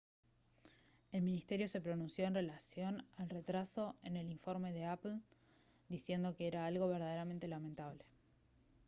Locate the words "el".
1.11-1.21, 4.17-4.31